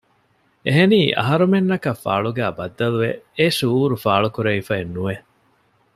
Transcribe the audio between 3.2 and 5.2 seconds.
އެ ޝުއޫރު ފާޅު ކުރެވިފައެއް ނުވެ